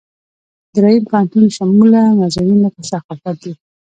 دریم 0.75 1.03
پوهنتون 1.09 1.45
شموله 1.55 2.01
مضامین 2.21 2.57
لکه 2.65 2.81
ثقافت 2.91 3.35
دي. 3.43 3.51